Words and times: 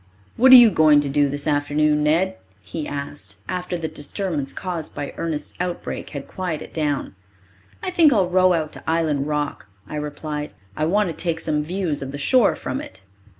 "What 0.35 0.51
are 0.51 0.55
you 0.55 0.71
going 0.71 0.99
to 1.01 1.09
do 1.09 1.29
this 1.29 1.45
afternoon, 1.45 2.01
Ned?" 2.01 2.35
he 2.59 2.87
asked, 2.87 3.35
after 3.47 3.77
the 3.77 3.87
disturbance 3.87 4.51
caused 4.51 4.95
by 4.95 5.13
Ernest's 5.15 5.53
outbreak 5.59 6.09
had 6.09 6.27
quieted 6.27 6.73
down. 6.73 7.15
"I 7.83 7.91
think 7.91 8.11
I'll 8.11 8.27
row 8.27 8.53
out 8.53 8.71
to 8.71 8.89
Island 8.89 9.27
Rock," 9.27 9.67
I 9.87 9.93
replied. 9.97 10.53
"I 10.75 10.85
want 10.87 11.09
to 11.11 11.15
take 11.15 11.39
some 11.39 11.61
views 11.63 12.01
of 12.01 12.11
the 12.11 12.17
shore 12.17 12.55
from 12.55 12.81
it." 12.81 13.03